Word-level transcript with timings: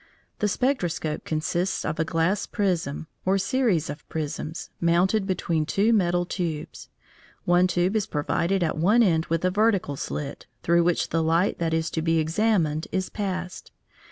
The 0.39 0.47
spectroscope 0.47 1.25
consists 1.25 1.85
of 1.85 1.99
a 1.99 2.03
glass 2.03 2.47
prism, 2.47 3.05
or 3.23 3.37
series 3.37 3.87
of 3.87 4.09
prisms, 4.09 4.71
mounted 4.79 5.27
between 5.27 5.63
two 5.63 5.93
metal 5.93 6.25
tubes. 6.25 6.89
One 7.45 7.67
tube 7.67 7.95
is 7.95 8.07
provided 8.07 8.63
at 8.63 8.79
one 8.79 9.03
end 9.03 9.27
with 9.27 9.45
a 9.45 9.51
vertical 9.51 9.95
slit, 9.95 10.47
through 10.63 10.85
which 10.85 11.09
the 11.09 11.21
light 11.21 11.59
that 11.59 11.71
is 11.71 11.91
to 11.91 12.01
be 12.01 12.17
examined 12.17 12.87
is 12.91 13.09
passed. 13.09 13.71